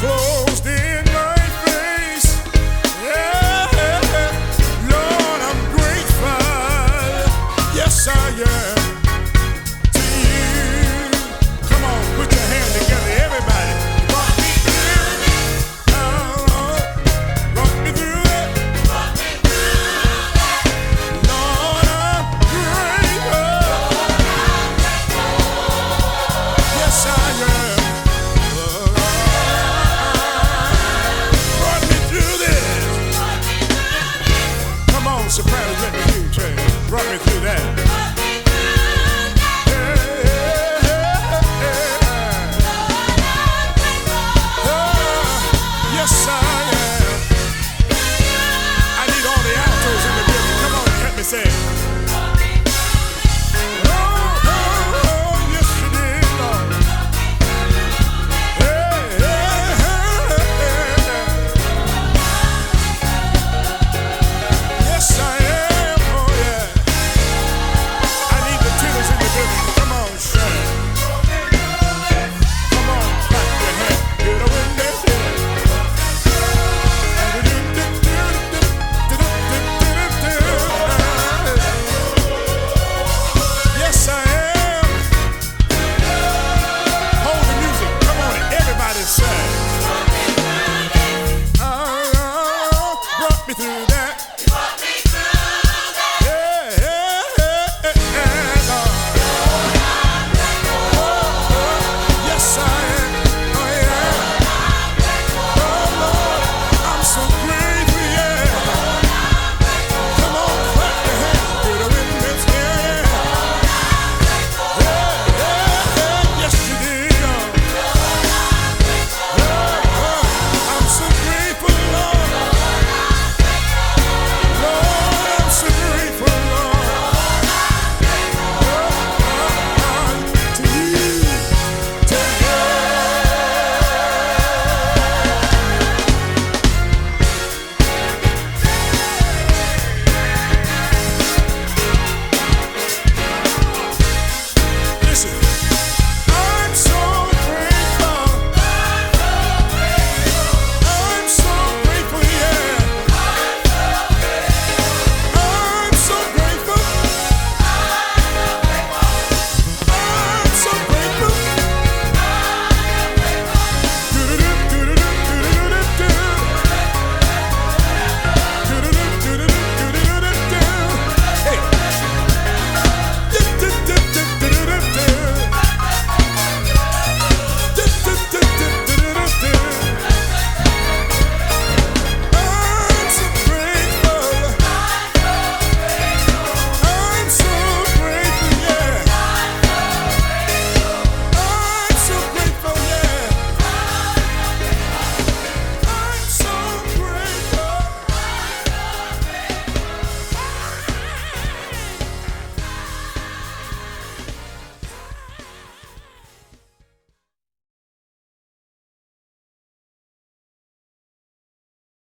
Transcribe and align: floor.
floor. 0.00 0.27